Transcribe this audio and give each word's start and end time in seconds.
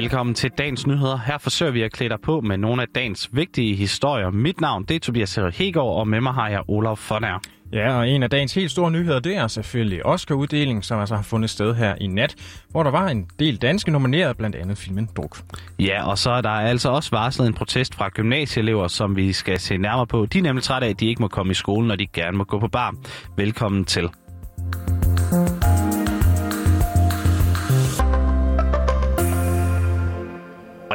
Velkommen 0.00 0.34
til 0.34 0.50
dagens 0.50 0.86
nyheder. 0.86 1.18
Her 1.26 1.38
forsøger 1.38 1.72
vi 1.72 1.82
at 1.82 1.92
klæde 1.92 2.10
dig 2.10 2.18
på 2.22 2.40
med 2.40 2.56
nogle 2.56 2.82
af 2.82 2.88
dagens 2.94 3.28
vigtige 3.32 3.76
historier. 3.76 4.30
Mit 4.30 4.60
navn 4.60 4.84
det 4.84 4.96
er 4.96 5.00
Tobias 5.00 5.38
Hegård, 5.54 5.98
og 5.98 6.08
med 6.08 6.20
mig 6.20 6.32
har 6.32 6.48
jeg 6.48 6.60
Olaf 6.68 6.98
Fonær. 6.98 7.42
Ja, 7.72 7.98
og 7.98 8.08
en 8.08 8.22
af 8.22 8.30
dagens 8.30 8.54
helt 8.54 8.70
store 8.70 8.90
nyheder, 8.90 9.20
det 9.20 9.36
er 9.36 9.46
selvfølgelig 9.46 10.06
Oscar-uddelingen, 10.06 10.82
som 10.82 11.00
altså 11.00 11.14
har 11.14 11.22
fundet 11.22 11.50
sted 11.50 11.74
her 11.74 11.94
i 12.00 12.06
nat, 12.06 12.34
hvor 12.70 12.82
der 12.82 12.90
var 12.90 13.08
en 13.08 13.26
del 13.38 13.56
danske 13.56 13.90
nomineret, 13.90 14.36
blandt 14.36 14.56
andet 14.56 14.78
filmen 14.78 15.08
Druk. 15.16 15.38
Ja, 15.78 16.08
og 16.10 16.18
så 16.18 16.30
er 16.30 16.40
der 16.40 16.50
altså 16.50 16.90
også 16.90 17.10
varslet 17.10 17.46
en 17.46 17.54
protest 17.54 17.94
fra 17.94 18.08
gymnasieelever, 18.08 18.88
som 18.88 19.16
vi 19.16 19.32
skal 19.32 19.60
se 19.60 19.76
nærmere 19.76 20.06
på. 20.06 20.26
De 20.26 20.38
er 20.38 20.42
nemlig 20.42 20.62
trætte 20.62 20.86
af, 20.86 20.90
at 20.90 21.00
de 21.00 21.06
ikke 21.06 21.22
må 21.22 21.28
komme 21.28 21.50
i 21.50 21.54
skole, 21.54 21.88
når 21.88 21.96
de 21.96 22.06
gerne 22.06 22.36
må 22.36 22.44
gå 22.44 22.58
på 22.58 22.68
bar. 22.68 22.94
Velkommen 23.36 23.84
til. 23.84 24.08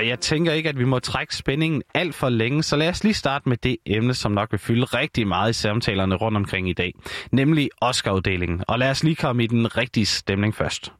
Og 0.05 0.09
jeg 0.09 0.19
tænker 0.19 0.53
ikke, 0.53 0.69
at 0.69 0.79
vi 0.79 0.83
må 0.83 0.99
trække 0.99 1.35
spændingen 1.35 1.81
alt 1.93 2.15
for 2.15 2.29
længe, 2.29 2.63
så 2.63 2.75
lad 2.75 2.89
os 2.89 3.03
lige 3.03 3.13
starte 3.13 3.49
med 3.49 3.57
det 3.57 3.77
emne, 3.85 4.13
som 4.13 4.31
nok 4.31 4.51
vil 4.51 4.59
fylde 4.59 4.85
rigtig 4.85 5.27
meget 5.27 5.49
i 5.49 5.53
samtalerne 5.53 6.15
rundt 6.15 6.37
omkring 6.37 6.69
i 6.69 6.73
dag, 6.73 6.93
nemlig 7.31 7.69
Oscar-uddelingen. 7.81 8.63
Og 8.67 8.79
lad 8.79 8.89
os 8.89 9.03
lige 9.03 9.15
komme 9.15 9.43
i 9.43 9.47
den 9.47 9.77
rigtige 9.77 10.05
stemning 10.05 10.55
først. 10.55 10.91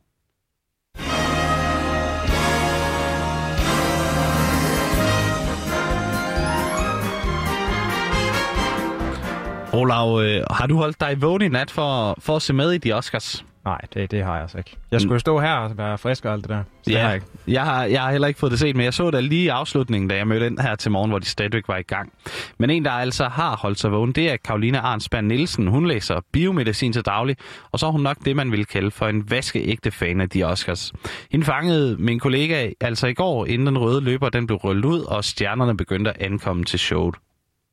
Olav, 9.73 10.21
øh, 10.23 10.43
har 10.51 10.67
du 10.67 10.77
holdt 10.77 10.99
dig 10.99 11.21
vågen 11.21 11.41
i 11.41 11.47
nat 11.47 11.71
for, 11.71 12.15
for 12.19 12.35
at 12.35 12.41
se 12.41 12.53
med 12.53 12.71
i 12.71 12.77
de 12.77 12.93
Oscars? 12.93 13.45
Nej, 13.65 13.81
det, 13.93 14.11
det 14.11 14.23
har 14.23 14.33
jeg 14.33 14.41
altså 14.41 14.57
ikke. 14.57 14.77
Jeg 14.91 15.01
skulle 15.01 15.13
jo 15.13 15.19
stå 15.19 15.39
her 15.39 15.53
og 15.53 15.77
være 15.77 15.97
frisk 15.97 16.25
og 16.25 16.33
alt 16.33 16.43
det 16.43 16.49
der. 16.49 16.63
Så 16.83 16.91
ja, 16.91 16.93
det 16.93 17.01
har 17.01 17.07
jeg, 17.07 17.15
ikke. 17.15 17.27
Jeg, 17.47 17.63
har, 17.63 17.83
jeg 17.83 18.01
har 18.01 18.11
heller 18.11 18.27
ikke 18.27 18.39
fået 18.39 18.51
det 18.51 18.59
set, 18.59 18.75
men 18.75 18.85
jeg 18.85 18.93
så 18.93 19.11
det 19.11 19.23
lige 19.23 19.43
i 19.43 19.47
afslutningen, 19.47 20.09
da 20.09 20.15
jeg 20.15 20.27
mødte 20.27 20.45
ind 20.45 20.59
her 20.59 20.75
til 20.75 20.91
morgen, 20.91 21.11
hvor 21.11 21.19
de 21.19 21.25
stadigvæk 21.25 21.67
var 21.67 21.77
i 21.77 21.81
gang. 21.81 22.13
Men 22.57 22.69
en, 22.69 22.85
der 22.85 22.91
altså 22.91 23.27
har 23.27 23.57
holdt 23.57 23.79
sig 23.79 23.91
vågen, 23.91 24.11
det 24.11 24.31
er 24.31 24.37
Karoline 24.45 24.79
Arnsberg 24.79 25.23
Nielsen. 25.23 25.67
Hun 25.67 25.87
læser 25.87 26.19
biomedicin 26.31 26.93
til 26.93 27.05
daglig, 27.05 27.37
og 27.71 27.79
så 27.79 27.87
er 27.87 27.91
hun 27.91 28.01
nok 28.01 28.17
det, 28.25 28.35
man 28.35 28.51
vil 28.51 28.65
kalde 28.65 28.91
for 28.91 29.07
en 29.07 29.31
vaskeægte 29.31 29.91
fan 29.91 30.21
af 30.21 30.29
de 30.29 30.43
Oscars. 30.43 30.93
Hende 31.31 31.45
fangede 31.45 31.95
min 31.99 32.19
kollega 32.19 32.69
altså 32.81 33.07
i 33.07 33.13
går, 33.13 33.45
inden 33.45 33.67
den 33.67 33.77
røde 33.77 34.01
løber 34.01 34.29
den 34.29 34.47
blev 34.47 34.57
rullet 34.57 34.85
ud, 34.85 34.99
og 34.99 35.23
stjernerne 35.23 35.77
begyndte 35.77 36.11
at 36.11 36.21
ankomme 36.21 36.65
til 36.65 36.79
showet. 36.79 37.15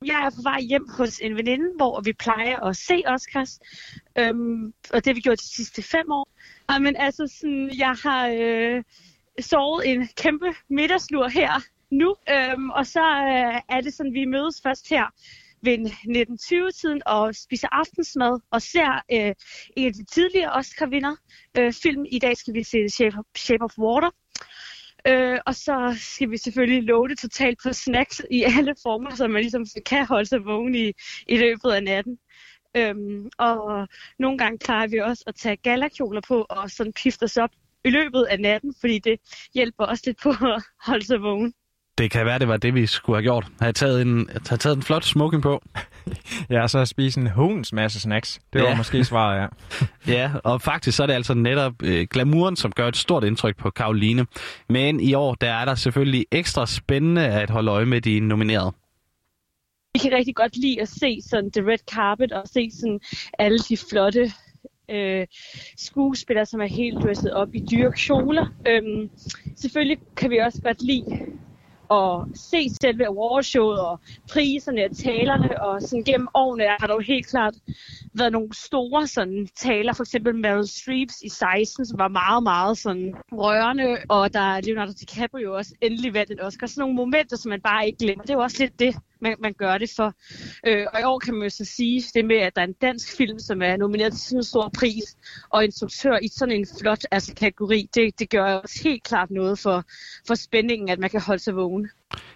Jeg 0.04 0.26
er 0.26 0.30
på 0.30 0.42
vej 0.42 0.60
hjem 0.60 0.88
hos 0.88 1.18
en 1.18 1.36
veninde, 1.36 1.76
hvor 1.76 2.00
vi 2.00 2.12
plejer 2.12 2.60
at 2.60 2.76
se 2.76 3.02
Oscars. 3.06 3.60
Øhm, 4.18 4.66
og 4.66 5.04
det 5.04 5.06
har 5.06 5.14
vi 5.14 5.20
gjort 5.20 5.40
de 5.40 5.54
sidste 5.54 5.82
fem 5.82 6.10
år. 6.10 6.28
Og, 6.68 6.82
men 6.82 6.96
altså, 6.96 7.26
sådan, 7.40 7.70
jeg 7.78 7.94
har 8.02 8.28
øh, 8.28 8.82
sovet 9.40 9.90
en 9.90 10.08
kæmpe 10.16 10.54
middagslur 10.68 11.28
her 11.28 11.62
nu. 11.90 12.16
Øhm, 12.30 12.70
og 12.70 12.86
så 12.86 13.00
øh, 13.00 13.76
er 13.76 13.80
det 13.80 13.94
sådan, 13.94 14.14
vi 14.14 14.24
mødes 14.24 14.60
først 14.62 14.88
her 14.88 15.06
ved 15.62 15.78
1920-tiden 15.78 17.02
og 17.06 17.34
spiser 17.34 17.68
aftensmad 17.72 18.40
og 18.50 18.62
ser 18.62 19.02
øh, 19.12 19.34
en 19.76 19.86
af 19.86 19.92
de 19.92 20.04
tidligere 20.04 20.52
Oscar-vinder 20.52 21.14
øh, 21.58 21.72
film. 21.82 22.04
I 22.10 22.18
dag 22.18 22.36
skal 22.36 22.54
vi 22.54 22.62
se 22.62 22.88
Shape 22.88 23.18
of, 23.18 23.24
Shape 23.36 23.64
of 23.64 23.78
Water. 23.78 24.10
Øh, 25.08 25.38
og 25.46 25.54
så 25.54 25.94
skal 25.98 26.30
vi 26.30 26.36
selvfølgelig 26.36 26.82
love 26.82 27.08
det 27.08 27.18
totalt 27.18 27.58
på 27.62 27.72
snacks 27.72 28.22
i 28.30 28.42
alle 28.42 28.74
former, 28.82 29.14
så 29.14 29.28
man 29.28 29.42
ligesom 29.42 29.66
kan 29.86 30.06
holde 30.06 30.26
sig 30.26 30.44
vågen 30.44 30.74
i, 30.74 30.92
i 31.26 31.36
løbet 31.36 31.70
af 31.70 31.82
natten. 31.82 32.18
Øhm, 32.76 33.30
og 33.38 33.88
nogle 34.18 34.38
gange 34.38 34.58
klarer 34.58 34.86
vi 34.86 34.98
også 34.98 35.24
at 35.26 35.34
tage 35.34 35.56
galakjoler 35.56 36.20
på 36.28 36.46
og 36.50 36.70
sådan 36.70 36.92
pifte 36.92 37.24
os 37.24 37.36
op 37.36 37.50
i 37.84 37.90
løbet 37.90 38.22
af 38.22 38.40
natten, 38.40 38.74
fordi 38.80 38.98
det 38.98 39.20
hjælper 39.54 39.84
også 39.84 40.02
lidt 40.06 40.22
på 40.22 40.30
at 40.56 40.62
holde 40.86 41.06
sig 41.06 41.22
vågen. 41.22 41.54
Det 41.98 42.10
kan 42.10 42.26
være, 42.26 42.38
det 42.38 42.48
var 42.48 42.56
det, 42.56 42.74
vi 42.74 42.86
skulle 42.86 43.16
have 43.16 43.22
gjort. 43.22 43.46
Have 43.60 43.72
taget 43.72 44.02
en, 44.02 44.28
have 44.48 44.58
taget 44.58 44.76
en 44.76 44.82
flot 44.82 45.04
smoking 45.04 45.42
på 45.42 45.62
ja, 46.50 46.68
så 46.68 46.84
spise 46.84 47.20
en 47.20 47.30
hunds 47.30 47.72
masse 47.72 48.00
snacks. 48.00 48.40
Det 48.52 48.62
var 48.62 48.68
ja. 48.68 48.76
måske 48.76 49.04
svaret, 49.04 49.40
ja. 49.40 49.46
ja, 50.18 50.30
og 50.44 50.62
faktisk 50.62 50.96
så 50.96 51.02
er 51.02 51.06
det 51.06 51.14
altså 51.14 51.34
netop 51.34 51.72
øh, 51.82 52.06
glamouren, 52.10 52.56
som 52.56 52.72
gør 52.72 52.88
et 52.88 52.96
stort 52.96 53.24
indtryk 53.24 53.56
på 53.56 53.70
Karoline. 53.70 54.26
Men 54.68 55.00
i 55.00 55.14
år, 55.14 55.34
der 55.34 55.52
er 55.52 55.64
der 55.64 55.74
selvfølgelig 55.74 56.26
ekstra 56.30 56.66
spændende 56.66 57.26
at 57.26 57.50
holde 57.50 57.70
øje 57.70 57.86
med 57.86 58.00
de 58.00 58.20
nominerede. 58.20 58.72
Vi 59.94 59.98
kan 59.98 60.12
rigtig 60.12 60.34
godt 60.34 60.56
lide 60.56 60.80
at 60.80 60.88
se 60.88 61.20
sådan 61.30 61.50
the 61.50 61.70
red 61.70 61.78
carpet 61.92 62.32
og 62.32 62.48
se 62.48 62.70
sådan 62.70 63.00
alle 63.38 63.58
de 63.58 63.76
flotte 63.76 64.32
øh, 64.90 65.26
skuespillere, 65.76 66.46
som 66.46 66.60
er 66.60 66.66
helt 66.66 67.02
dresset 67.02 67.32
op 67.32 67.54
i 67.54 67.64
dyre 67.70 67.92
kjoler. 67.92 68.46
Øhm, 68.68 69.10
selvfølgelig 69.56 69.98
kan 70.16 70.30
vi 70.30 70.38
også 70.38 70.62
godt 70.62 70.82
lide 70.82 71.26
at 71.92 72.24
se 72.34 72.70
selve 72.82 73.06
awardshowet 73.06 73.80
og 73.80 74.00
priserne 74.32 74.84
og 74.84 74.92
talerne, 74.92 75.62
og 75.62 75.82
sådan 75.82 76.04
gennem 76.04 76.28
årene 76.34 76.64
har 76.80 76.86
der 76.86 76.94
jo 76.94 77.00
helt 77.00 77.26
klart 77.30 77.54
været 78.14 78.32
nogle 78.32 78.54
store 78.54 79.06
sådan, 79.06 79.48
taler, 79.56 79.92
for 79.92 80.02
eksempel 80.02 80.34
Meryl 80.34 80.66
Streeps 80.66 81.22
i 81.22 81.28
16, 81.28 81.86
som 81.86 81.98
var 81.98 82.08
meget, 82.08 82.42
meget 82.42 82.78
sådan 82.78 83.14
rørende, 83.32 83.96
og 84.08 84.32
der 84.32 84.40
er 84.40 84.60
Leonardo 84.60 84.92
DiCaprio 85.00 85.56
også 85.56 85.74
endelig 85.80 86.14
vandt 86.14 86.30
en 86.30 86.40
Oscar. 86.40 86.66
Sådan 86.66 86.80
nogle 86.80 86.94
momenter, 86.94 87.36
som 87.36 87.48
man 87.48 87.60
bare 87.60 87.86
ikke 87.86 87.98
glemmer. 87.98 88.22
Det 88.22 88.30
er 88.30 88.34
jo 88.34 88.40
også 88.40 88.56
lidt 88.60 88.78
det, 88.78 88.96
man, 89.20 89.36
man 89.40 89.52
gør 89.52 89.78
det 89.78 89.90
for. 89.96 90.14
Øh, 90.66 90.86
og 90.94 91.00
i 91.00 91.04
år 91.04 91.18
kan 91.18 91.34
man 91.34 91.42
jo 91.42 91.50
så 91.50 91.64
sige 91.64 92.02
det 92.14 92.24
med, 92.24 92.36
at 92.36 92.56
der 92.56 92.62
er 92.62 92.66
en 92.66 92.72
dansk 92.72 93.16
film, 93.16 93.38
som 93.38 93.62
er 93.62 93.76
nomineret 93.76 94.12
til 94.12 94.22
sådan 94.22 94.38
en 94.38 94.44
stor 94.44 94.70
pris, 94.78 95.16
og 95.50 95.64
instruktør 95.64 96.18
i 96.22 96.28
sådan 96.28 96.54
en 96.54 96.66
flot 96.80 97.04
altså, 97.10 97.34
kategori, 97.34 97.88
det, 97.94 98.18
det 98.18 98.30
gør 98.30 98.54
også 98.54 98.80
helt 98.84 99.04
klart 99.04 99.30
noget 99.30 99.58
for, 99.58 99.84
for 100.26 100.34
spændingen, 100.34 100.88
at 100.88 100.98
man 100.98 101.10
kan 101.10 101.20
holde 101.20 101.42
sig 101.42 101.56
vågen. 101.56 101.90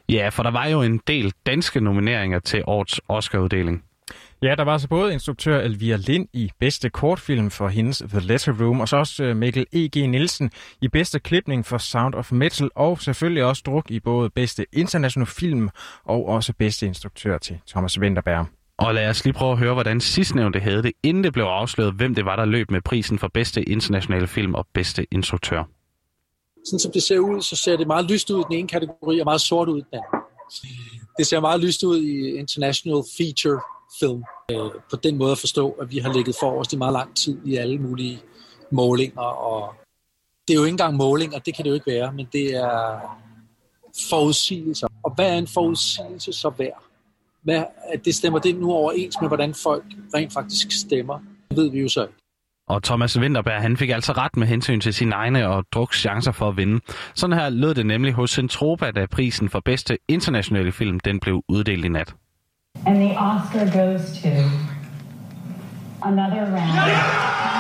Ja, 0.09 0.29
for 0.29 0.43
der 0.43 0.51
var 0.51 0.67
jo 0.67 0.83
en 0.83 1.01
del 1.07 1.33
danske 1.47 1.81
nomineringer 1.81 2.39
til 2.39 2.63
årets 2.67 3.01
Oscar-uddeling. 3.09 3.85
Ja, 4.43 4.55
der 4.55 4.65
var 4.65 4.73
altså 4.73 4.89
både 4.89 5.13
instruktør 5.13 5.61
Elvira 5.61 5.97
Lind 5.97 6.29
i 6.33 6.51
bedste 6.61 6.91
kortfilm 6.91 7.51
for 7.51 7.69
hendes 7.69 8.03
The 8.09 8.21
Letter 8.21 8.53
Room, 8.61 8.81
og 8.81 8.89
så 8.89 8.97
også 8.97 9.25
øh, 9.25 9.37
Mikkel 9.37 9.67
E.G. 9.73 9.97
Nielsen 9.97 10.51
i 10.83 10.89
bedste 10.89 11.19
klipning 11.21 11.67
for 11.67 11.79
Sound 11.79 12.15
of 12.15 12.33
Metal, 12.33 12.71
og 12.75 13.01
selvfølgelig 13.01 13.45
også 13.45 13.63
druk 13.67 13.91
i 13.91 14.01
både 14.01 14.31
bedste 14.31 14.67
international 14.73 15.27
film 15.27 15.71
og 16.05 16.29
også 16.29 16.53
bedste 16.59 16.87
instruktør 16.87 17.39
til 17.39 17.59
Thomas 17.69 18.01
Winterberg. 18.01 18.47
Og 18.79 18.95
lad 18.95 19.09
os 19.09 19.25
lige 19.25 19.35
prøve 19.35 19.53
at 19.53 19.59
høre, 19.59 19.73
hvordan 19.73 20.01
sidstnævnte 20.01 20.61
havde 20.61 20.83
det, 20.83 20.93
inden 21.03 21.25
det 21.25 21.33
blev 21.33 21.45
afsløret, 21.45 21.95
hvem 21.95 22.15
det 22.15 22.25
var, 22.25 22.37
der 22.37 22.45
løb 22.45 22.71
med 22.71 22.81
prisen 22.81 23.19
for 23.19 23.29
bedste 23.29 23.63
internationale 23.63 24.27
film 24.27 24.55
og 24.55 24.67
bedste 24.75 25.07
instruktør. 25.11 25.65
Sådan 26.67 26.79
som 26.79 26.93
det 26.93 27.03
ser 27.03 27.19
ud, 27.19 27.43
så 27.43 27.57
ser 27.57 27.77
det 27.77 27.87
meget 27.87 28.11
lyst 28.11 28.31
ud 28.31 28.41
i 28.41 28.45
den 28.51 28.59
ene 28.59 28.69
kategori 28.69 29.21
og 29.21 29.25
meget 29.25 29.41
sort 29.41 29.69
ud 29.69 29.79
i 29.79 29.83
den 29.91 29.99
anden. 29.99 30.27
Det 31.19 31.27
ser 31.27 31.41
meget 31.41 31.61
lyst 31.61 31.83
ud 31.83 32.03
i 32.03 32.39
International 32.39 33.03
Feature 33.19 33.61
film. 34.01 34.25
Øh, 34.51 34.71
på 34.91 34.97
den 34.97 35.19
måde 35.19 35.33
at 35.33 35.39
forstå, 35.39 35.71
at 35.71 35.91
vi 35.91 35.99
har 35.99 36.13
ligget 36.13 36.37
forrest 36.41 36.73
i 36.73 36.77
meget 36.77 36.93
lang 36.93 37.17
tid 37.17 37.39
i 37.45 37.57
alle 37.57 37.79
mulige 37.79 38.21
målinger. 38.71 39.21
Og 39.21 39.75
det 40.49 40.55
er 40.55 40.59
jo 40.59 40.65
ikke 40.65 40.73
engang 40.73 40.97
målinger, 40.97 41.39
det 41.39 41.55
kan 41.55 41.65
det 41.65 41.71
jo 41.71 41.75
ikke 41.75 41.91
være, 41.91 42.13
men 42.13 42.27
det 42.33 42.57
er 42.57 43.01
forudsigelser. 44.11 44.89
Og 45.03 45.15
hvad 45.15 45.33
er 45.33 45.39
en 45.39 45.47
forudsigelse 45.47 46.33
så 46.33 46.51
værd? 46.59 46.83
Hvad, 47.43 47.65
at 47.93 48.05
det 48.05 48.15
stemmer 48.15 48.39
det 48.39 48.57
nu 48.57 48.73
overens 48.73 49.17
med, 49.21 49.29
hvordan 49.29 49.55
folk 49.55 49.85
rent 50.15 50.33
faktisk 50.33 50.73
stemmer? 50.73 51.19
Det 51.51 51.57
ved 51.57 51.71
vi 51.71 51.81
jo 51.81 51.89
så 51.89 52.03
ikke. 52.03 52.15
Og 52.69 52.83
Thomas 52.83 53.19
Winterberg, 53.19 53.63
han 53.63 53.77
fik 53.77 53.91
altså 53.91 54.13
ret 54.13 54.37
med 54.37 54.47
hensyn 54.47 54.81
til 54.81 54.95
sine 54.95 55.15
egne 55.15 55.49
og 55.49 55.65
druks 55.73 56.01
chancer 56.01 56.33
for 56.33 56.49
at 56.49 56.57
vinde. 56.57 56.81
Sådan 57.15 57.37
her 57.37 57.49
lød 57.49 57.75
det 57.75 57.87
nemlig 57.87 58.13
hos 58.13 58.31
Centropa, 58.31 58.91
da 58.91 59.07
prisen 59.07 59.49
for 59.49 59.61
bedste 59.61 59.99
internationale 60.09 60.73
film 60.73 61.01
den 61.01 61.21
blev 61.21 61.43
uddelt 61.49 61.85
i 61.85 61.89
nat. 61.89 62.15
And 62.85 63.01
the 63.01 63.15
Oscar 63.15 63.67
goes 63.71 64.21
to 64.21 64.51
another 66.03 66.45
round. 66.53 67.56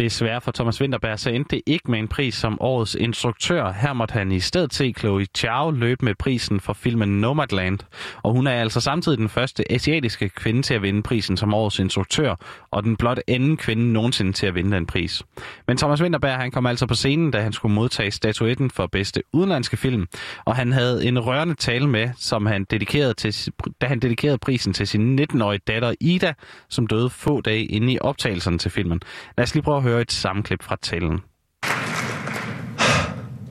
Desværre 0.00 0.40
for 0.40 0.52
Thomas 0.52 0.80
Winterberg, 0.80 1.18
så 1.18 1.30
endte 1.30 1.56
det 1.56 1.62
ikke 1.66 1.90
med 1.90 1.98
en 1.98 2.08
pris 2.08 2.34
som 2.34 2.60
årets 2.60 2.94
instruktør. 2.94 3.72
Her 3.72 3.92
måtte 3.92 4.12
han 4.12 4.32
i 4.32 4.40
stedet 4.40 4.74
se 4.74 4.94
Chloe 4.98 5.26
Chao 5.36 5.70
løbe 5.70 6.04
med 6.04 6.14
prisen 6.14 6.60
for 6.60 6.72
filmen 6.72 7.20
Nomadland. 7.20 7.78
Og 8.22 8.32
hun 8.32 8.46
er 8.46 8.52
altså 8.52 8.80
samtidig 8.80 9.18
den 9.18 9.28
første 9.28 9.72
asiatiske 9.72 10.28
kvinde 10.28 10.62
til 10.62 10.74
at 10.74 10.82
vinde 10.82 11.02
prisen 11.02 11.36
som 11.36 11.54
årets 11.54 11.78
instruktør, 11.78 12.34
og 12.70 12.82
den 12.84 12.96
blot 12.96 13.18
anden 13.28 13.56
kvinde 13.56 13.92
nogensinde 13.92 14.32
til 14.32 14.46
at 14.46 14.54
vinde 14.54 14.76
den 14.76 14.86
pris. 14.86 15.22
Men 15.66 15.76
Thomas 15.76 16.02
Winterberg 16.02 16.36
han 16.36 16.50
kom 16.50 16.66
altså 16.66 16.86
på 16.86 16.94
scenen, 16.94 17.30
da 17.30 17.40
han 17.40 17.52
skulle 17.52 17.74
modtage 17.74 18.10
statuetten 18.10 18.70
for 18.70 18.86
bedste 18.86 19.22
udenlandske 19.32 19.76
film, 19.76 20.06
og 20.44 20.56
han 20.56 20.72
havde 20.72 21.04
en 21.06 21.18
rørende 21.18 21.54
tale 21.54 21.88
med, 21.88 22.10
som 22.16 22.46
han 22.46 22.64
dedikerede 22.64 23.14
til, 23.14 23.52
da 23.80 23.86
han 23.86 24.00
dedikerede 24.00 24.38
prisen 24.38 24.72
til 24.72 24.86
sin 24.86 25.20
19-årige 25.20 25.60
datter 25.66 25.94
Ida, 26.00 26.32
som 26.68 26.86
døde 26.86 27.10
få 27.10 27.40
dage 27.40 27.64
inde 27.64 27.92
i 27.92 27.98
optagelserne 28.00 28.58
til 28.58 28.70
filmen. 28.70 29.00
Lad 29.36 29.42
os 29.42 29.54
lige 29.54 29.62
prøve 29.62 29.76
at 29.76 29.82
høre 29.82 29.89
et 29.98 30.12
sammenklip 30.12 30.62
fra 30.62 30.76
talen. 30.82 31.20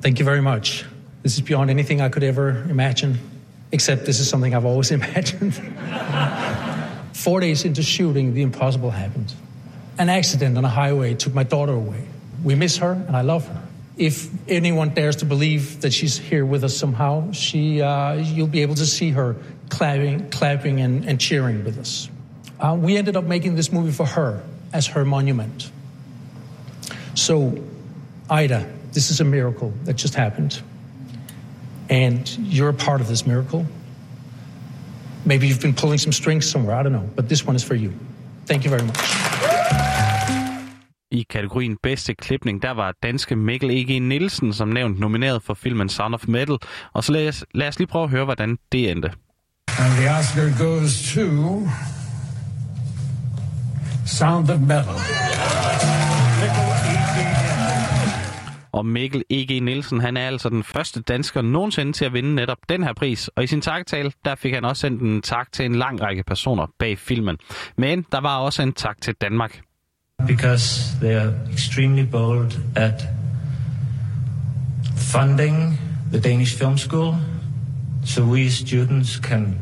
Thank 0.01 0.19
you 0.19 0.25
very 0.25 0.41
much. 0.41 0.85
This 1.23 1.35
is 1.35 1.41
beyond 1.41 1.69
anything 1.69 1.99
I 1.99 2.09
could 2.09 2.23
ever 2.23 2.65
imagine, 2.69 3.19
except 3.71 4.05
this 4.05 4.19
is 4.19 4.29
something 4.29 4.55
I've 4.55 4.65
always 4.65 4.91
imagined. 4.99 5.53
Four 7.13 7.41
days 7.41 7.65
into 7.65 7.83
shooting, 7.83 8.33
the 8.33 8.41
impossible 8.41 8.91
happened. 8.91 9.33
An 9.97 10.09
accident 10.09 10.57
on 10.57 10.63
a 10.63 10.69
highway 10.69 11.15
took 11.15 11.33
my 11.33 11.43
daughter 11.43 11.73
away. 11.73 12.07
We 12.43 12.55
miss 12.55 12.77
her, 12.77 12.93
and 12.93 13.17
I 13.17 13.21
love 13.21 13.45
her. 13.47 13.61
If 13.97 14.29
anyone 14.47 14.93
dares 14.93 15.17
to 15.17 15.25
believe 15.25 15.81
that 15.81 15.91
she's 15.91 16.17
here 16.17 16.45
with 16.45 16.63
us 16.63 16.77
somehow, 16.77 17.33
she, 17.33 17.81
uh, 17.81 18.13
you'll 18.13 18.47
be 18.47 18.61
able 18.61 18.75
to 18.75 18.85
see 18.85 19.09
her 19.09 19.35
clapping, 19.67 20.29
clapping 20.29 20.79
and, 20.79 21.03
and 21.03 21.19
cheering 21.19 21.65
with 21.65 21.77
us. 21.77 22.09
Uh, 22.61 22.77
we 22.79 22.95
ended 22.95 23.17
up 23.17 23.25
making 23.25 23.55
this 23.55 23.73
movie 23.73 23.91
for 23.91 24.05
her 24.05 24.41
as 24.71 24.87
her 24.87 25.03
monument. 25.03 25.71
So, 27.15 27.57
Ida, 28.29 28.65
this 28.93 29.11
is 29.11 29.21
a 29.21 29.23
miracle 29.23 29.73
that 29.85 29.95
just 29.95 30.15
happened. 30.15 30.61
And 31.89 32.37
you're 32.37 32.69
a 32.69 32.73
part 32.73 33.01
of 33.01 33.07
this 33.07 33.25
miracle. 33.25 33.65
Maybe 35.25 35.47
you've 35.47 35.61
been 35.61 35.73
pulling 35.73 35.99
some 35.99 36.13
strings 36.13 36.45
somewhere, 36.45 36.75
I 36.75 36.83
don't 36.83 36.93
know, 36.93 37.09
but 37.15 37.29
this 37.29 37.45
one 37.47 37.55
is 37.55 37.63
for 37.63 37.75
you. 37.75 37.91
Thank 38.45 38.63
you 38.63 38.69
very 38.69 38.83
much. 38.83 38.97
I 41.11 41.23
kategorien 41.29 41.77
bedste 41.83 42.15
klipning, 42.15 42.61
der 42.61 42.71
var 42.71 42.93
danske 43.03 43.35
Mikkel 43.35 43.71
E.G. 43.71 43.99
Nielsen 43.99 44.53
som 44.53 44.67
nævnt 44.67 44.99
nomineret 44.99 45.43
for 45.43 45.53
filmen 45.53 45.89
Sound 45.89 46.13
of 46.13 46.27
Metal. 46.27 46.57
Og 46.93 47.03
så 47.03 47.11
lad 47.11 47.27
os, 47.27 47.45
lad 47.53 47.67
os 47.67 47.79
lige 47.79 47.87
prøve 47.87 48.03
at 48.03 48.09
høre, 48.09 48.25
hvordan 48.25 48.57
det 48.71 48.91
endte. 48.91 49.11
And 49.79 49.93
the 49.97 50.09
Oscar 50.09 50.49
goes 50.57 51.13
to 51.13 51.67
Sound 54.05 54.49
of 54.49 54.59
Metal. 54.59 55.28
Og 58.79 58.85
Mikkel 58.85 59.23
E.G. 59.29 59.63
Nielsen, 59.63 60.01
han 60.01 60.17
er 60.17 60.27
altså 60.27 60.49
den 60.49 60.63
første 60.63 61.01
dansker 61.01 61.41
nogensinde 61.41 61.93
til 61.93 62.05
at 62.05 62.13
vinde 62.13 62.35
netop 62.35 62.57
den 62.69 62.83
her 62.83 62.93
pris. 62.93 63.27
Og 63.27 63.43
i 63.43 63.47
sin 63.47 63.61
takketale, 63.61 64.11
der 64.25 64.35
fik 64.35 64.53
han 64.53 64.65
også 64.65 64.79
sendt 64.79 65.01
en 65.01 65.21
tak 65.21 65.51
til 65.51 65.65
en 65.65 65.75
lang 65.75 66.01
række 66.01 66.23
personer 66.23 66.65
bag 66.79 66.97
filmen. 66.97 67.37
Men 67.77 68.05
der 68.11 68.21
var 68.21 68.37
også 68.37 68.61
en 68.61 68.73
tak 68.73 69.01
til 69.01 69.13
Danmark. 69.13 69.61
Because 70.27 70.97
they 71.01 71.15
are 71.15 71.33
extremely 71.53 72.05
bold 72.11 72.51
at 72.75 73.07
funding 74.97 75.79
the 76.11 76.21
Danish 76.21 76.57
Film 76.57 76.77
School, 76.77 77.15
so 78.05 78.23
we 78.23 78.49
students 78.49 79.09
can 79.09 79.59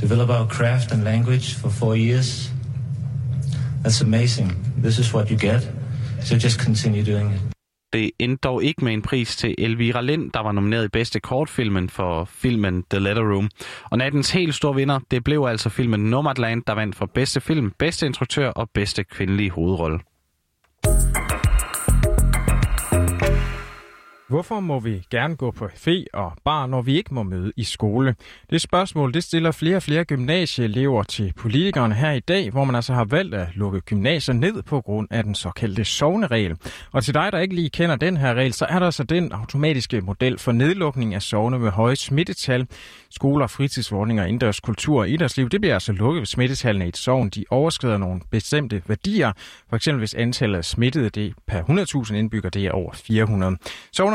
develop 0.00 0.30
our 0.30 0.46
craft 0.48 0.92
and 0.92 1.04
language 1.04 1.54
for 1.54 1.68
four 1.68 1.96
years. 1.96 2.52
That's 3.82 4.04
amazing. 4.04 4.52
This 4.82 4.98
is 4.98 5.14
what 5.14 5.30
you 5.30 5.38
get. 5.38 5.68
So 6.22 6.36
just 6.36 6.64
continue 6.64 7.02
doing 7.02 7.32
it. 7.32 7.59
Det 7.92 8.10
endte 8.18 8.40
dog 8.48 8.64
ikke 8.64 8.84
med 8.84 8.92
en 8.92 9.02
pris 9.02 9.36
til 9.36 9.54
Elvira 9.58 10.00
Lind, 10.00 10.30
der 10.30 10.40
var 10.40 10.52
nomineret 10.52 10.84
i 10.84 10.88
bedste 10.88 11.20
kortfilmen 11.20 11.88
for 11.88 12.24
filmen 12.24 12.84
The 12.90 13.00
Letter 13.00 13.32
Room. 13.32 13.50
Og 13.90 13.98
nattens 13.98 14.30
helt 14.30 14.54
store 14.54 14.74
vinder, 14.74 15.00
det 15.10 15.24
blev 15.24 15.46
altså 15.48 15.68
filmen 15.68 16.00
Nomadland, 16.00 16.62
der 16.66 16.72
vandt 16.74 16.96
for 16.96 17.06
bedste 17.06 17.40
film, 17.40 17.72
bedste 17.78 18.06
instruktør 18.06 18.50
og 18.50 18.70
bedste 18.70 19.04
kvindelige 19.04 19.50
hovedrolle. 19.50 20.00
Hvorfor 24.30 24.60
må 24.60 24.80
vi 24.80 25.06
gerne 25.10 25.36
gå 25.36 25.50
på 25.50 25.68
fe 25.74 26.04
og 26.12 26.32
bar, 26.44 26.66
når 26.66 26.82
vi 26.82 26.96
ikke 26.96 27.14
må 27.14 27.22
møde 27.22 27.52
i 27.56 27.64
skole? 27.64 28.14
Det 28.50 28.60
spørgsmål 28.60 29.14
det 29.14 29.24
stiller 29.24 29.50
flere 29.50 29.76
og 29.76 29.82
flere 29.82 30.04
gymnasieelever 30.04 31.02
til 31.02 31.32
politikerne 31.36 31.94
her 31.94 32.10
i 32.10 32.20
dag, 32.20 32.50
hvor 32.50 32.64
man 32.64 32.74
altså 32.74 32.94
har 32.94 33.04
valgt 33.04 33.34
at 33.34 33.48
lukke 33.54 33.80
gymnasier 33.80 34.34
ned 34.34 34.62
på 34.62 34.80
grund 34.80 35.08
af 35.10 35.24
den 35.24 35.34
såkaldte 35.34 35.84
sovneregel. 35.84 36.56
Og 36.92 37.04
til 37.04 37.14
dig, 37.14 37.32
der 37.32 37.38
ikke 37.38 37.54
lige 37.54 37.70
kender 37.70 37.96
den 37.96 38.16
her 38.16 38.34
regel, 38.34 38.52
så 38.52 38.66
er 38.68 38.78
der 38.78 38.86
altså 38.86 39.04
den 39.04 39.32
automatiske 39.32 40.00
model 40.00 40.38
for 40.38 40.52
nedlukning 40.52 41.14
af 41.14 41.22
sovne 41.22 41.58
med 41.58 41.70
høje 41.70 41.96
smittetal. 41.96 42.66
Skoler, 43.10 43.46
fritidsordninger, 43.46 44.24
indendørs 44.24 44.60
kultur 44.60 44.98
og 44.98 45.08
idrætsliv, 45.08 45.48
det 45.48 45.60
bliver 45.60 45.74
altså 45.74 45.92
lukket, 45.92 46.20
hvis 46.20 46.28
smittetallene 46.28 46.84
i 46.84 46.88
et 46.88 46.96
sovn 46.96 47.28
de 47.28 47.44
overskrider 47.50 47.98
nogle 47.98 48.20
bestemte 48.30 48.82
værdier. 48.86 49.32
For 49.68 49.76
eksempel 49.76 49.98
hvis 49.98 50.14
antallet 50.14 50.58
af 50.58 50.64
smittede 50.64 51.10
det 51.10 51.34
per 51.46 51.62
100.000 52.08 52.14
indbygger 52.14 52.50
det 52.50 52.66
er 52.66 52.70
over 52.70 52.92
400. 52.92 53.56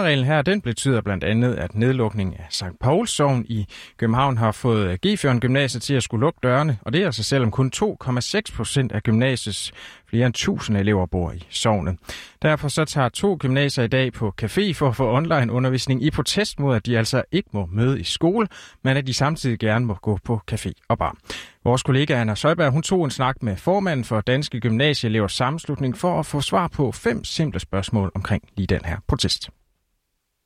Sovnereglen 0.06 0.26
her, 0.26 0.42
den 0.42 0.62
betyder 0.62 1.02
blandt 1.02 1.24
andet, 1.24 1.56
at 1.56 1.76
nedlukning 1.76 2.40
af 2.40 2.46
St. 2.50 2.80
Pauls 2.82 3.12
sovn 3.12 3.46
i 3.50 3.68
København 3.98 4.38
har 4.38 4.52
fået 4.52 5.00
øh, 5.06 5.16
g 5.16 5.40
Gymnasiet 5.40 5.84
til 5.84 5.94
at 5.94 6.04
skulle 6.04 6.22
lukke 6.22 6.40
dørene, 6.44 6.78
og 6.82 6.94
det 6.94 7.02
er 7.02 7.06
altså 7.06 7.24
selvom 7.24 7.52
kun 7.52 7.72
2,6 7.76 8.56
procent 8.56 8.92
af 8.92 9.04
gymnasiets 9.04 9.72
flere 10.10 10.26
end 10.26 10.34
1000 10.34 10.78
elever 10.78 11.06
bor 11.06 11.32
i 11.32 11.46
sovnet. 11.50 11.98
Derfor 12.42 12.68
så 12.68 12.86
tager 12.86 13.10
to 13.10 13.38
gymnasier 13.40 13.84
i 13.84 13.88
dag 13.88 14.14
på 14.14 14.34
café 14.42 14.74
for 14.74 14.88
at 14.88 14.96
få 14.96 15.16
online 15.16 15.52
undervisning 15.52 16.04
i 16.04 16.12
protest 16.12 16.60
mod, 16.60 16.76
at 16.76 16.86
de 16.86 16.98
altså 16.98 17.24
ikke 17.32 17.50
må 17.52 17.66
møde 17.72 18.00
i 18.00 18.04
skole, 18.04 18.48
men 18.84 18.98
at 18.98 19.08
de 19.08 19.14
samtidig 19.14 19.60
gerne 19.60 19.86
må 19.86 19.94
gå 19.94 20.20
på 20.24 20.42
café 20.52 20.72
og 20.88 20.98
bar. 20.98 21.16
Vores 21.64 21.84
kollega 21.84 22.22
Anna 22.22 22.36
Søjberg, 22.36 22.72
hun 22.72 22.82
tog 22.84 23.06
en 23.06 23.12
snak 23.12 23.44
med 23.44 23.56
formanden 23.56 24.04
for 24.04 24.22
Danske 24.22 24.60
Gymnasieelevers 24.60 25.34
Sammenslutning 25.34 25.98
for 25.98 26.20
at 26.20 26.26
få 26.26 26.42
svar 26.42 26.68
på 26.68 26.92
fem 26.92 27.24
simple 27.24 27.60
spørgsmål 27.60 28.12
omkring 28.16 28.44
lige 28.58 28.68
den 28.68 28.82
her 28.86 28.98
protest. 29.08 29.50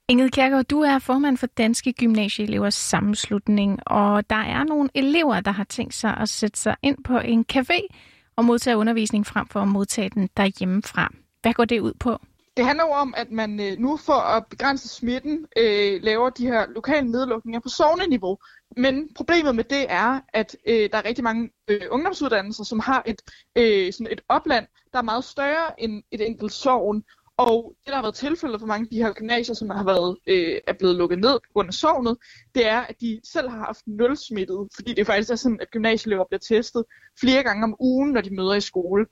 Ingrid 0.09 0.29
Kjærgaard, 0.29 0.65
du 0.65 0.81
er 0.81 0.99
formand 0.99 1.37
for 1.37 1.47
Danske 1.47 1.93
Gymnasieelevers 1.93 2.73
Sammenslutning, 2.73 3.79
og 3.85 4.29
der 4.29 4.35
er 4.35 4.63
nogle 4.63 4.89
elever, 4.93 5.39
der 5.39 5.51
har 5.51 5.63
tænkt 5.63 5.93
sig 5.93 6.17
at 6.17 6.29
sætte 6.29 6.59
sig 6.59 6.75
ind 6.81 7.03
på 7.03 7.17
en 7.19 7.45
café 7.53 7.87
og 8.35 8.45
modtage 8.45 8.77
undervisning 8.77 9.25
frem 9.27 9.47
for 9.47 9.59
at 9.59 9.67
modtage 9.67 10.09
den 10.09 10.29
derhjemmefra. 10.37 11.13
Hvad 11.41 11.53
går 11.53 11.65
det 11.65 11.79
ud 11.79 11.93
på? 11.99 12.19
Det 12.57 12.65
handler 12.65 12.83
jo 12.83 12.91
om, 12.91 13.13
at 13.17 13.31
man 13.31 13.59
øh, 13.59 13.77
nu 13.79 13.97
for 13.97 14.13
at 14.13 14.45
begrænse 14.49 14.87
smitten 14.87 15.45
øh, 15.57 16.03
laver 16.03 16.29
de 16.29 16.47
her 16.47 16.65
lokale 16.75 17.11
nedlukninger 17.11 17.59
på 17.59 17.69
sovneniveau. 17.69 18.37
Men 18.77 19.09
problemet 19.15 19.55
med 19.55 19.63
det 19.63 19.85
er, 19.89 20.19
at 20.33 20.55
øh, 20.67 20.89
der 20.91 20.97
er 20.97 21.05
rigtig 21.05 21.23
mange 21.23 21.49
øh, 21.67 21.81
ungdomsuddannelser, 21.91 22.63
som 22.63 22.79
har 22.79 23.03
et, 23.05 23.21
øh, 23.55 23.93
sådan 23.93 24.11
et 24.11 24.21
opland, 24.29 24.67
der 24.93 24.99
er 24.99 25.03
meget 25.03 25.23
større 25.23 25.81
end 25.81 26.03
et 26.11 26.27
enkelt 26.27 26.51
sovn. 26.53 27.03
Og 27.39 27.75
det, 27.79 27.87
der 27.87 27.95
har 27.95 28.01
været 28.01 28.15
tilfældet 28.15 28.59
for 28.59 28.67
mange 28.67 28.83
af 28.83 28.89
de 28.91 29.03
her 29.03 29.13
gymnasier, 29.13 29.55
som 29.55 29.69
har 29.69 29.83
været, 29.83 30.17
øh, 30.27 30.57
er 30.67 30.73
blevet 30.73 30.95
lukket 30.95 31.19
ned 31.19 31.33
på 31.33 31.49
grund 31.53 31.67
af 31.67 31.73
sovnet, 31.73 32.17
det 32.55 32.67
er, 32.67 32.79
at 32.79 32.95
de 33.01 33.21
selv 33.23 33.49
har 33.49 33.57
haft 33.57 33.81
nul 33.87 34.17
smittet, 34.17 34.67
fordi 34.75 34.93
det 34.93 35.05
faktisk 35.05 35.31
er 35.31 35.35
sådan, 35.35 35.59
at 35.61 35.71
gymnasieelever 35.71 36.25
bliver 36.29 36.39
testet 36.39 36.83
flere 37.19 37.43
gange 37.43 37.63
om 37.63 37.75
ugen, 37.79 38.11
når 38.11 38.21
de 38.21 38.35
møder 38.35 38.53
i 38.53 38.61
skole. 38.61 39.05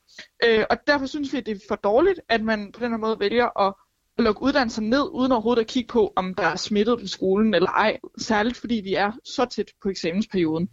Øh, 0.45 0.65
og 0.69 0.77
derfor 0.87 1.05
synes 1.05 1.33
vi, 1.33 1.37
at 1.37 1.45
det 1.45 1.55
er 1.55 1.59
for 1.67 1.75
dårligt, 1.75 2.19
at 2.29 2.43
man 2.43 2.71
på 2.71 2.79
den 2.79 2.91
her 2.91 2.97
måde 2.97 3.19
vælger 3.19 3.67
at 3.67 3.73
lukke 4.17 4.41
uddannelser 4.41 4.81
ned, 4.81 5.09
uden 5.11 5.31
overhovedet 5.31 5.61
at 5.61 5.67
kigge 5.67 5.87
på, 5.87 6.13
om 6.15 6.33
der 6.33 6.43
er 6.43 6.55
smittet 6.55 6.99
på 6.99 7.07
skolen 7.07 7.53
eller 7.53 7.69
ej, 7.69 7.97
særligt 8.17 8.57
fordi 8.57 8.75
vi 8.75 8.93
er 8.93 9.11
så 9.25 9.45
tæt 9.45 9.71
på 9.83 9.89
eksamensperioden. 9.89 10.69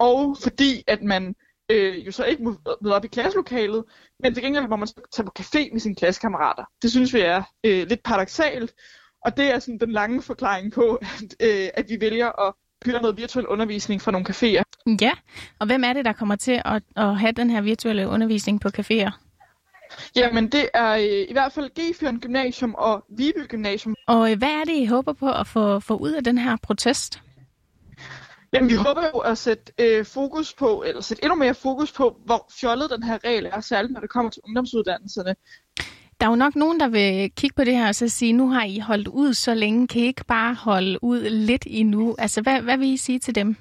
Og 0.00 0.36
fordi, 0.42 0.84
at 0.86 1.02
man 1.02 1.34
øh, 1.70 2.06
jo 2.06 2.12
så 2.12 2.24
ikke 2.24 2.44
må 2.44 2.56
møde 2.82 2.94
op 2.94 3.04
i 3.04 3.08
klasselokalet, 3.08 3.84
men 4.20 4.34
til 4.34 4.42
gengæld 4.42 4.68
må 4.68 4.76
man 4.76 4.88
tage 5.12 5.26
på 5.26 5.32
café 5.38 5.72
med 5.72 5.80
sine 5.80 5.94
klassekammerater. 5.94 6.64
Det 6.82 6.90
synes 6.90 7.14
vi 7.14 7.20
er 7.20 7.42
øh, 7.64 7.86
lidt 7.88 8.02
paradoxalt, 8.02 8.74
og 9.24 9.36
det 9.36 9.54
er 9.54 9.58
sådan 9.58 9.78
den 9.78 9.92
lange 9.92 10.22
forklaring 10.22 10.72
på, 10.72 10.94
at, 11.00 11.34
øh, 11.42 11.68
at 11.74 11.88
vi 11.88 12.00
vælger 12.00 12.48
at 12.48 12.54
køre 12.84 13.02
noget 13.02 13.16
virtuel 13.16 13.46
undervisning 13.46 14.02
fra 14.02 14.10
nogle 14.10 14.26
caféer. 14.30 14.62
Ja, 15.00 15.12
og 15.58 15.66
hvem 15.66 15.84
er 15.84 15.92
det, 15.92 16.04
der 16.04 16.12
kommer 16.12 16.36
til 16.36 16.62
at, 16.64 16.82
at 16.96 17.18
have 17.18 17.32
den 17.32 17.50
her 17.50 17.60
virtuelle 17.60 18.08
undervisning 18.08 18.60
på 18.60 18.68
caféer? 18.78 19.10
Jamen, 20.16 20.48
det 20.48 20.68
er 20.74 20.92
øh, 20.92 21.28
i 21.28 21.32
hvert 21.32 21.52
fald 21.52 21.70
G4 21.78 22.18
Gymnasium 22.20 22.74
og 22.78 23.04
Viby 23.08 23.48
Gymnasium. 23.48 23.94
Og 24.06 24.30
øh, 24.32 24.38
hvad 24.38 24.48
er 24.48 24.64
det, 24.64 24.72
I 24.72 24.84
håber 24.84 25.12
på 25.12 25.32
at 25.32 25.46
få, 25.46 25.80
få 25.80 25.96
ud 25.96 26.10
af 26.10 26.24
den 26.24 26.38
her 26.38 26.56
protest? 26.62 27.22
Jamen, 28.56 28.70
vi 28.70 28.74
håber 28.74 29.02
jo 29.14 29.18
at 29.18 29.38
sætte 29.38 29.72
øh, 29.78 30.04
fokus 30.04 30.54
på, 30.54 30.82
eller 30.86 31.00
sætte 31.00 31.24
endnu 31.24 31.36
mere 31.36 31.54
fokus 31.54 31.92
på, 31.92 32.16
hvor 32.24 32.50
fjollet 32.60 32.90
den 32.90 33.02
her 33.02 33.18
regel 33.24 33.46
er, 33.46 33.60
særligt 33.60 33.92
når 33.92 34.00
det 34.00 34.10
kommer 34.10 34.30
til 34.30 34.42
ungdomsuddannelserne. 34.44 35.34
Der 36.20 36.26
er 36.26 36.30
jo 36.30 36.36
nok 36.36 36.56
nogen, 36.56 36.80
der 36.80 36.88
vil 36.88 37.30
kigge 37.36 37.54
på 37.54 37.64
det 37.64 37.76
her 37.76 37.88
og 37.88 37.94
så 37.94 38.08
sige, 38.08 38.32
nu 38.32 38.50
har 38.50 38.64
I 38.64 38.78
holdt 38.78 39.08
ud 39.08 39.34
så 39.34 39.54
længe, 39.54 39.88
kan 39.88 40.02
I 40.02 40.06
ikke 40.06 40.24
bare 40.24 40.54
holde 40.54 41.04
ud 41.04 41.20
lidt 41.20 41.64
endnu? 41.66 42.14
Altså, 42.18 42.42
hvad, 42.42 42.60
hvad 42.60 42.76
vil 42.76 42.88
I 42.88 42.96
sige 42.96 43.18
til 43.18 43.34
dem? 43.34 43.56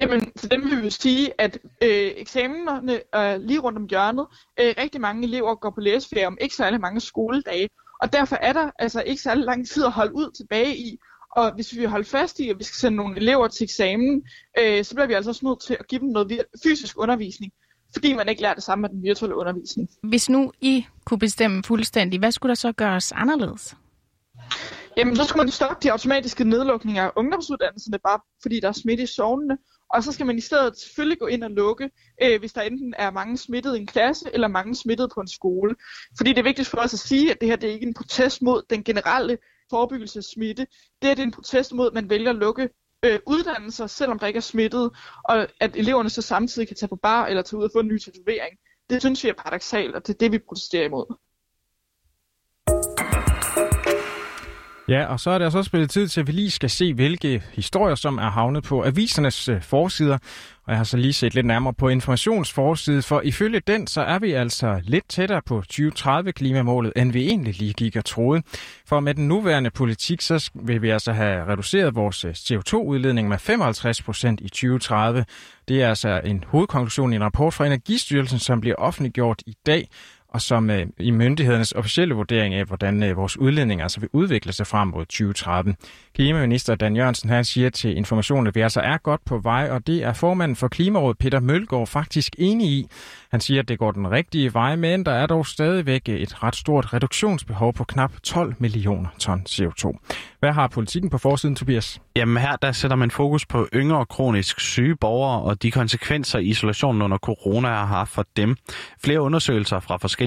Jamen, 0.00 0.32
til 0.32 0.50
dem 0.50 0.70
vil 0.70 0.82
vi 0.82 0.90
sige, 0.90 1.40
at 1.40 1.58
øh, 1.82 2.10
eksamenerne 2.16 3.00
er 3.12 3.36
lige 3.36 3.58
rundt 3.58 3.78
om 3.78 3.86
hjørnet. 3.90 4.26
Øh, 4.60 4.74
rigtig 4.78 5.00
mange 5.00 5.24
elever 5.26 5.54
går 5.54 5.70
på 5.70 5.80
læseferie 5.80 6.26
om 6.26 6.38
ikke 6.40 6.54
særlig 6.54 6.80
mange 6.80 7.00
skoledage, 7.00 7.68
og 8.02 8.12
derfor 8.12 8.36
er 8.36 8.52
der 8.52 8.70
altså 8.78 9.02
ikke 9.02 9.22
særlig 9.22 9.44
lang 9.44 9.68
tid 9.68 9.84
at 9.84 9.92
holde 9.92 10.14
ud 10.14 10.30
tilbage 10.36 10.76
i. 10.76 10.98
Og 11.36 11.54
hvis 11.54 11.76
vi 11.76 11.84
holder 11.84 12.06
fast 12.06 12.40
i, 12.40 12.48
at 12.48 12.58
vi 12.58 12.64
skal 12.64 12.76
sende 12.76 12.96
nogle 12.96 13.16
elever 13.16 13.48
til 13.48 13.64
eksamen, 13.64 14.22
øh, 14.58 14.84
så 14.84 14.94
bliver 14.94 15.06
vi 15.06 15.14
altså 15.14 15.30
også 15.30 15.46
nødt 15.46 15.62
til 15.62 15.76
at 15.80 15.86
give 15.88 16.00
dem 16.00 16.08
noget 16.08 16.44
fysisk 16.62 16.98
undervisning, 16.98 17.52
fordi 17.92 18.12
man 18.12 18.28
ikke 18.28 18.42
lærer 18.42 18.54
det 18.54 18.62
samme 18.62 18.82
med 18.82 18.90
den 18.90 19.02
virtuelle 19.02 19.36
undervisning. 19.36 19.88
Hvis 20.02 20.28
nu 20.28 20.52
I 20.60 20.86
kunne 21.04 21.18
bestemme 21.18 21.62
fuldstændig, 21.62 22.18
hvad 22.18 22.32
skulle 22.32 22.50
der 22.50 22.54
så 22.54 22.72
gøres 22.72 23.12
anderledes? 23.12 23.76
Jamen, 24.96 25.16
så 25.16 25.24
skulle 25.24 25.44
man 25.44 25.50
stoppe 25.50 25.76
de 25.82 25.92
automatiske 25.92 26.44
nedlukninger 26.44 27.02
af 27.02 27.10
ungdomsuddannelserne, 27.16 27.98
bare 27.98 28.20
fordi 28.42 28.60
der 28.60 28.68
er 28.68 28.72
smitte 28.72 29.02
i 29.02 29.06
sovnene. 29.06 29.58
Og 29.94 30.04
så 30.04 30.12
skal 30.12 30.26
man 30.26 30.38
i 30.38 30.40
stedet 30.40 30.78
selvfølgelig 30.78 31.18
gå 31.18 31.26
ind 31.26 31.44
og 31.44 31.50
lukke, 31.50 31.90
øh, 32.22 32.40
hvis 32.40 32.52
der 32.52 32.62
enten 32.62 32.94
er 32.98 33.10
mange 33.10 33.38
smittede 33.38 33.78
i 33.78 33.80
en 33.80 33.86
klasse, 33.86 34.24
eller 34.32 34.48
mange 34.48 34.74
smittede 34.74 35.08
på 35.14 35.20
en 35.20 35.28
skole. 35.28 35.74
Fordi 36.16 36.30
det 36.30 36.38
er 36.38 36.42
vigtigt 36.42 36.68
for 36.68 36.78
os 36.78 36.94
at 36.94 36.98
sige, 36.98 37.30
at 37.30 37.40
det 37.40 37.48
her 37.48 37.56
det 37.56 37.68
er 37.68 37.72
ikke 37.72 37.86
en 37.86 37.94
protest 37.94 38.42
mod 38.42 38.62
den 38.70 38.84
generelle 38.84 39.38
forebyggelse 39.72 40.18
af 40.18 40.24
smitte. 40.34 40.66
Det 41.02 41.10
er, 41.10 41.14
det 41.14 41.22
en 41.22 41.30
protest 41.38 41.72
mod, 41.72 41.86
at 41.86 41.94
man 41.94 42.10
vælger 42.10 42.30
at 42.30 42.36
lukke 42.36 42.68
øh, 43.04 43.18
uddannelser, 43.26 43.86
selvom 43.86 44.18
der 44.18 44.26
ikke 44.26 44.36
er 44.36 44.48
smittet, 44.52 44.90
og 45.24 45.48
at 45.60 45.76
eleverne 45.76 46.10
så 46.10 46.22
samtidig 46.22 46.68
kan 46.68 46.76
tage 46.76 46.88
på 46.88 46.98
bar 47.02 47.26
eller 47.26 47.42
tage 47.42 47.58
ud 47.58 47.64
og 47.64 47.70
få 47.74 47.80
en 47.80 47.88
ny 47.88 47.98
tatovering. 47.98 48.52
Det 48.90 49.02
synes 49.02 49.24
vi 49.24 49.28
er 49.28 49.34
paradoxalt, 49.34 49.94
og 49.94 50.06
det 50.06 50.14
er 50.14 50.18
det, 50.18 50.32
vi 50.32 50.38
protesterer 50.38 50.84
imod. 50.84 51.06
Ja, 54.88 55.04
og 55.06 55.20
så 55.20 55.30
er 55.30 55.38
det 55.38 55.44
altså 55.44 55.58
også 55.58 55.70
blevet 55.70 55.90
tid 55.90 56.08
til, 56.08 56.20
at 56.20 56.26
vi 56.26 56.32
lige 56.32 56.50
skal 56.50 56.70
se, 56.70 56.94
hvilke 56.94 57.42
historier, 57.52 57.94
som 57.94 58.18
er 58.18 58.30
havnet 58.30 58.64
på 58.64 58.84
avisernes 58.84 59.48
øh, 59.48 59.62
forsider. 59.62 60.18
Og 60.72 60.74
jeg 60.74 60.78
har 60.78 60.84
så 60.84 60.96
lige 60.96 61.12
set 61.12 61.34
lidt 61.34 61.46
nærmere 61.46 61.74
på 61.74 61.88
informationsforsiden, 61.88 63.02
for 63.02 63.20
ifølge 63.20 63.60
den, 63.66 63.86
så 63.86 64.00
er 64.00 64.18
vi 64.18 64.32
altså 64.32 64.80
lidt 64.82 65.08
tættere 65.08 65.42
på 65.46 65.62
2030-klimamålet, 65.72 66.92
end 66.96 67.12
vi 67.12 67.28
egentlig 67.28 67.58
lige 67.58 67.72
gik 67.72 67.96
og 67.96 68.04
troede. 68.04 68.42
For 68.86 69.00
med 69.00 69.14
den 69.14 69.28
nuværende 69.28 69.70
politik, 69.70 70.20
så 70.20 70.50
vil 70.54 70.82
vi 70.82 70.90
altså 70.90 71.12
have 71.12 71.46
reduceret 71.46 71.94
vores 71.94 72.24
øh, 72.24 72.30
CO2-udledning 72.30 73.28
med 73.28 73.38
55 73.38 74.02
procent 74.02 74.40
i 74.40 74.48
2030. 74.48 75.24
Det 75.68 75.82
er 75.82 75.88
altså 75.88 76.20
en 76.24 76.44
hovedkonklusion 76.46 77.12
i 77.12 77.16
en 77.16 77.24
rapport 77.24 77.54
fra 77.54 77.66
Energistyrelsen, 77.66 78.38
som 78.38 78.60
bliver 78.60 78.76
offentliggjort 78.76 79.42
i 79.46 79.54
dag 79.66 79.88
og 80.32 80.40
som 80.40 80.70
øh, 80.70 80.86
i 80.98 81.10
myndighedernes 81.10 81.72
officielle 81.72 82.14
vurdering 82.14 82.54
af, 82.54 82.64
hvordan 82.64 83.02
øh, 83.02 83.16
vores 83.16 83.36
udledninger 83.36 83.84
altså 83.84 84.00
vil 84.00 84.08
udvikle 84.12 84.52
sig 84.52 84.66
frem 84.66 84.88
mod 84.88 85.04
2030. 85.04 85.74
Klimaminister 86.14 86.74
Dan 86.74 86.96
Jørgensen 86.96 87.30
han 87.30 87.44
siger 87.44 87.70
til 87.70 87.96
Information, 87.96 88.46
at 88.46 88.54
vi 88.54 88.60
altså 88.60 88.80
er 88.80 88.96
godt 88.96 89.24
på 89.24 89.38
vej, 89.38 89.68
og 89.70 89.86
det 89.86 90.04
er 90.04 90.12
formanden 90.12 90.56
for 90.56 90.68
Klimarådet 90.68 91.18
Peter 91.18 91.40
Mølgaard 91.40 91.86
faktisk 91.86 92.34
enig 92.38 92.66
i. 92.68 92.86
Han 93.30 93.40
siger, 93.40 93.60
at 93.60 93.68
det 93.68 93.78
går 93.78 93.90
den 93.90 94.10
rigtige 94.10 94.54
vej, 94.54 94.76
men 94.76 95.06
der 95.06 95.12
er 95.12 95.26
dog 95.26 95.46
stadigvæk 95.46 96.08
øh, 96.08 96.16
et 96.16 96.42
ret 96.42 96.56
stort 96.56 96.94
reduktionsbehov 96.94 97.72
på 97.72 97.84
knap 97.84 98.12
12 98.22 98.54
millioner 98.58 99.08
ton 99.18 99.46
CO2. 99.48 99.98
Hvad 100.40 100.52
har 100.52 100.68
politikken 100.68 101.10
på 101.10 101.18
forsiden, 101.18 101.56
Tobias? 101.56 102.00
Jamen 102.16 102.42
her 102.42 102.56
der 102.56 102.72
sætter 102.72 102.96
man 102.96 103.10
fokus 103.10 103.46
på 103.46 103.68
yngre 103.74 104.06
kronisk 104.06 104.60
syge 104.60 104.96
borgere 104.96 105.42
og 105.42 105.62
de 105.62 105.70
konsekvenser 105.70 106.38
isolationen 106.38 107.02
under 107.02 107.18
corona 107.18 107.68
har 107.68 107.86
haft 107.86 108.10
for 108.10 108.26
dem. 108.36 108.56
Flere 109.04 109.20
undersøgelser 109.20 109.80
fra 109.80 109.96
forskellige 109.96 110.21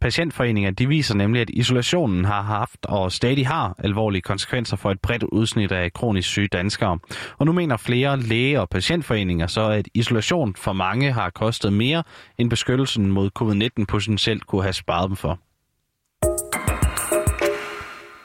patientforeninger 0.00 0.70
de 0.70 0.88
viser 0.88 1.14
nemlig, 1.14 1.42
at 1.42 1.50
isolationen 1.50 2.24
har 2.24 2.42
haft 2.42 2.86
og 2.86 3.12
stadig 3.12 3.46
har 3.46 3.74
alvorlige 3.78 4.22
konsekvenser 4.22 4.76
for 4.76 4.90
et 4.90 5.00
bredt 5.00 5.22
udsnit 5.22 5.72
af 5.72 5.92
kronisk 5.92 6.28
syge 6.28 6.48
danskere. 6.48 6.98
Og 7.38 7.46
nu 7.46 7.52
mener 7.52 7.76
flere 7.76 8.20
læge- 8.20 8.60
og 8.60 8.68
patientforeninger 8.68 9.46
så, 9.46 9.68
at 9.68 9.88
isolation 9.94 10.54
for 10.56 10.72
mange 10.72 11.12
har 11.12 11.30
kostet 11.30 11.72
mere, 11.72 12.02
end 12.38 12.50
beskyttelsen 12.50 13.10
mod 13.10 13.30
covid-19 13.38 13.84
potentielt 13.88 14.46
kunne 14.46 14.62
have 14.62 14.72
sparet 14.72 15.08
dem 15.08 15.16
for. 15.16 15.38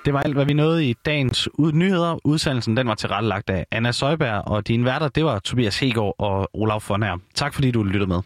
Det 0.05 0.13
var 0.13 0.19
alt, 0.21 0.33
hvad 0.33 0.45
vi 0.45 0.53
nåede 0.53 0.89
i 0.89 0.93
dagens 1.05 1.49
ud- 1.53 1.71
nyheder. 1.71 2.17
Udsendelsen 2.23 2.77
den 2.77 2.87
var 2.87 2.95
tilrettelagt 2.95 3.49
af 3.49 3.65
Anna 3.71 3.91
Søjberg, 3.91 4.47
og 4.47 4.67
dine 4.67 4.85
værter, 4.85 5.07
det 5.07 5.25
var 5.25 5.39
Tobias 5.39 5.79
Hegård 5.79 6.15
og 6.19 6.49
Olaf 6.53 6.81
Fornær. 6.81 7.19
Tak 7.35 7.53
fordi 7.53 7.71
du 7.71 7.83
lyttede 7.83 8.07
med. 8.07 8.21